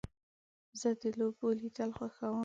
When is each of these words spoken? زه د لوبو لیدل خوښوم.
زه 0.79 0.89
د 1.01 1.03
لوبو 1.19 1.47
لیدل 1.59 1.89
خوښوم. 1.97 2.35